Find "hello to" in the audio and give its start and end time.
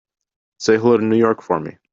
0.77-1.03